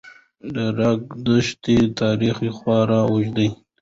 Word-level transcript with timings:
د 0.53 0.55
ریګ 0.77 1.03
دښتو 1.25 1.77
تاریخ 1.99 2.37
خورا 2.57 2.99
اوږد 3.09 3.31
دی. 3.37 3.49